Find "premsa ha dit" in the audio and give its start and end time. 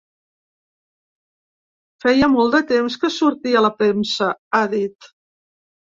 3.85-5.15